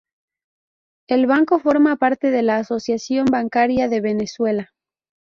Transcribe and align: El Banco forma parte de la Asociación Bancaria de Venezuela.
El 1.07 1.27
Banco 1.27 1.59
forma 1.59 1.95
parte 1.95 2.31
de 2.31 2.41
la 2.41 2.57
Asociación 2.57 3.25
Bancaria 3.27 3.87
de 3.87 4.01
Venezuela. 4.01 4.71